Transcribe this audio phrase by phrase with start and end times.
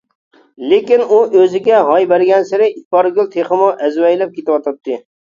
[0.69, 4.99] لېكىن ئۇ ئۆزىگە ھاي بەرگەنسېرى ئىپارگۈل تېخىمۇ ئەزۋەيلەپ كېتىۋاتاتتى.